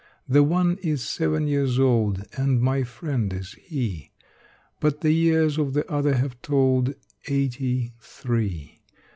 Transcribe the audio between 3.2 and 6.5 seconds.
is he: But the years of the other have